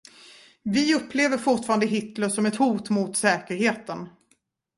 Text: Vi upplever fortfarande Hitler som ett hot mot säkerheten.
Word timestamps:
Vi 0.63 0.95
upplever 0.95 1.37
fortfarande 1.37 1.85
Hitler 1.85 2.29
som 2.29 2.45
ett 2.45 2.55
hot 2.55 2.89
mot 2.89 3.17
säkerheten. 3.17 4.09